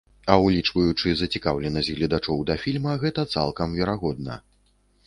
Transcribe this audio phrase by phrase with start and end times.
[0.35, 4.43] А ўлічваючы зацікаўленасць гледачоў да фільма, гэта цалкам верагодна.